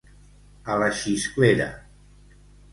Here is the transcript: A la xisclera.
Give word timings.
A 0.75 0.77
la 0.85 0.87
xisclera. 1.03 1.71